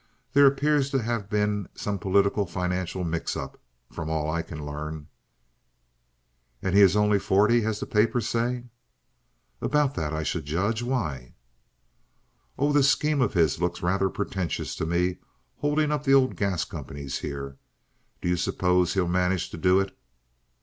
[0.33, 3.59] There appears to have been some political financial mix up,
[3.91, 5.09] from all I can learn."
[6.59, 8.63] "And is he only forty, as the papers say?"
[9.61, 10.81] "About that, I should judge.
[10.81, 11.35] Why?"
[12.57, 17.19] "Oh, this scheme of his looks rather pretentious to me—holding up the old gas companies
[17.19, 17.57] here.
[18.21, 19.95] Do you suppose he'll manage to do it?"